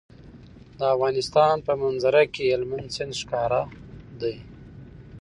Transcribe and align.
د 0.77 0.79
افغانستان 0.95 1.55
په 1.67 1.73
منظره 1.81 2.23
کې 2.33 2.43
هلمند 2.53 2.87
سیند 2.95 3.13
ښکاره 3.21 3.61
ده. 4.19 4.33